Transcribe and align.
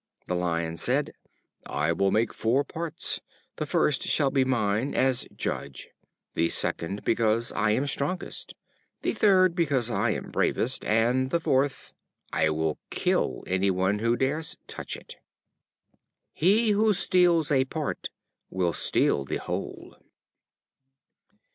The 0.25 0.33
Lion 0.33 0.77
said: 0.77 1.11
"I 1.67 1.91
will 1.93 2.09
make 2.09 2.33
four 2.33 2.63
parts 2.63 3.21
the 3.57 3.67
first 3.67 4.01
shall 4.01 4.31
be 4.31 4.43
mine 4.43 4.95
as 4.95 5.27
judge; 5.35 5.89
the 6.33 6.49
second, 6.49 7.03
because 7.05 7.51
I 7.51 7.69
am 7.73 7.85
strongest; 7.85 8.55
the 9.03 9.13
third, 9.13 9.53
because 9.53 9.91
I 9.91 10.09
am 10.15 10.31
bravest; 10.31 10.83
and 10.85 11.29
the 11.29 11.39
fourth 11.39 11.93
I 12.33 12.49
will 12.49 12.79
kill 12.89 13.43
any 13.45 13.69
one 13.69 13.99
who 13.99 14.15
dares 14.15 14.57
touch 14.65 14.97
it." 14.97 15.17
He 16.33 16.71
who 16.71 16.85
will 16.85 16.93
steal 16.95 17.45
a 17.53 17.63
part 17.65 18.09
will 18.49 18.73
steal 18.73 19.23
the 19.23 19.37
whole. 19.37 19.95